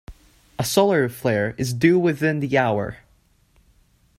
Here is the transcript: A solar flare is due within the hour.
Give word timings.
A 0.57 0.63
solar 0.63 1.07
flare 1.09 1.53
is 1.59 1.75
due 1.75 1.99
within 1.99 2.39
the 2.39 2.57
hour. 2.57 3.03